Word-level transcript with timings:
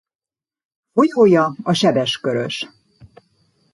Folyója 0.91 1.55
a 1.63 1.73
Sebes-Körös. 1.73 2.67